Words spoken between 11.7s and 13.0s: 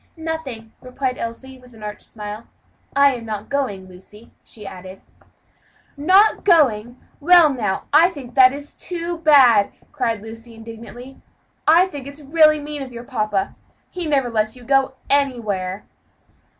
think it's really mean of